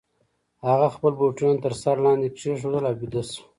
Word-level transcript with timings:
هغه 0.67 0.87
خپل 0.95 1.11
بوټونه 1.19 1.55
تر 1.63 1.73
سر 1.81 1.95
لاندي 2.05 2.29
کښېښودل 2.35 2.83
او 2.89 2.95
بیده 2.99 3.21
سو. 3.29 3.41